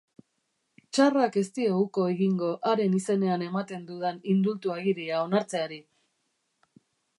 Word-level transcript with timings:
Tsarrak 0.97 1.35
ez 1.41 1.43
dio 1.57 1.75
uko 1.81 2.05
egingo 2.13 2.49
haren 2.71 2.97
izenean 3.01 3.45
ematen 3.49 3.85
dudan 3.91 4.19
indultu 4.35 4.75
agiria 4.79 5.23
onartzeari! 5.29 5.81